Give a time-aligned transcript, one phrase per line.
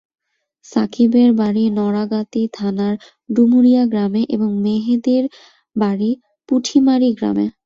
[0.65, 2.93] সাকিবের বাড়ি নড়াগাতি থানার
[3.29, 5.25] ডুমুরিয়া গ্রামে এবং মেহেদীর
[5.75, 6.09] বাড়ি
[6.49, 7.45] পুঠিমারি গ্রামে।